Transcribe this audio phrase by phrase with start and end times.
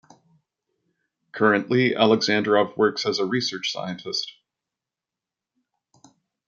[1.31, 4.33] Currently Aleksandrov works as a research scientist.